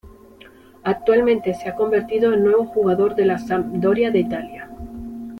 Actualmente 0.83 1.53
se 1.53 1.69
ha 1.69 1.75
convertido 1.75 2.33
en 2.33 2.43
nuevo 2.43 2.65
jugador 2.65 3.13
de 3.13 3.25
la 3.25 3.37
Sampdoria 3.37 4.09
de 4.09 4.17
Italia. 4.21 4.67